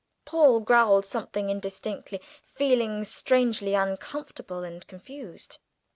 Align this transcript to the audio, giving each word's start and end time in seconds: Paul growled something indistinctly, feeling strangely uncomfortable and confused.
Paul 0.25 0.61
growled 0.61 1.05
something 1.05 1.51
indistinctly, 1.51 2.21
feeling 2.41 3.03
strangely 3.03 3.75
uncomfortable 3.75 4.63
and 4.63 4.87
confused. 4.87 5.59